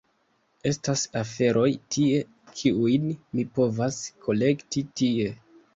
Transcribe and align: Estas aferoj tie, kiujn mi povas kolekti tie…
Estas 0.69 1.03
aferoj 1.21 1.67
tie, 1.97 2.23
kiujn 2.63 3.09
mi 3.19 3.49
povas 3.61 4.05
kolekti 4.27 4.87
tie… 5.01 5.33